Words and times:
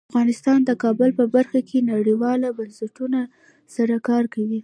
افغانستان 0.09 0.59
د 0.65 0.71
کابل 0.83 1.09
په 1.19 1.25
برخه 1.35 1.59
کې 1.69 1.87
نړیوالو 1.93 2.55
بنسټونو 2.59 3.21
سره 3.75 3.95
کار 4.07 4.23
کوي. 4.33 4.59